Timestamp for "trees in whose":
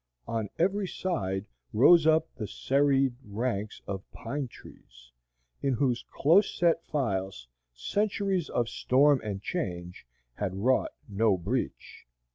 4.47-6.03